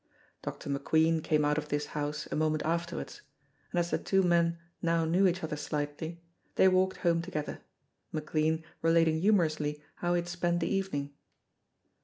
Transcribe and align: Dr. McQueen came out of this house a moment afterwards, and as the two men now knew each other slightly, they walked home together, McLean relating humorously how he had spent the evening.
Dr. 0.41 0.67
McQueen 0.71 1.23
came 1.23 1.45
out 1.45 1.59
of 1.59 1.69
this 1.69 1.85
house 1.93 2.27
a 2.31 2.35
moment 2.35 2.63
afterwards, 2.65 3.21
and 3.69 3.79
as 3.79 3.91
the 3.91 3.99
two 3.99 4.23
men 4.23 4.57
now 4.81 5.05
knew 5.05 5.27
each 5.27 5.43
other 5.43 5.55
slightly, 5.55 6.23
they 6.55 6.67
walked 6.67 6.97
home 7.05 7.21
together, 7.21 7.59
McLean 8.11 8.63
relating 8.81 9.21
humorously 9.21 9.79
how 9.97 10.15
he 10.15 10.21
had 10.21 10.27
spent 10.27 10.59
the 10.59 10.67
evening. 10.73 11.13